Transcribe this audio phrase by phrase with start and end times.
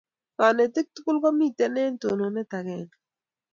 [0.37, 2.95] kanetik tugul komiten en tononet akenge